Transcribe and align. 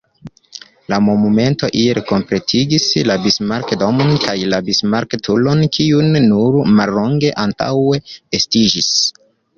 La 0.93 0.97
monumento 1.07 1.67
iel 1.81 1.99
kompletigis 2.11 2.87
la 3.09 3.17
Bismarck-domon 3.27 4.15
kaj 4.25 4.35
la 4.55 4.61
Bismarck-turon 4.71 5.63
kiuj 5.77 6.11
nur 6.27 6.59
mallonge 6.81 7.35
antaŭe 7.47 8.01
estiĝis. 8.41 8.91